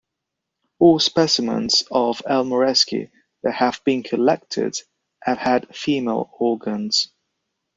[0.79, 2.43] All specimens of "L.
[2.43, 3.11] maerski"
[3.43, 4.75] that have been collected
[5.21, 7.11] have had female organs.